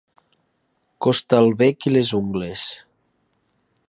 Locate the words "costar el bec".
1.05-1.87